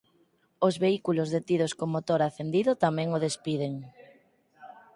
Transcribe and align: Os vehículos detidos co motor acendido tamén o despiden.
Os 0.67 0.75
vehículos 0.83 1.31
detidos 1.37 1.71
co 1.77 1.85
motor 1.95 2.19
acendido 2.23 2.71
tamén 2.85 3.07
o 3.17 3.21
despiden. 3.27 3.73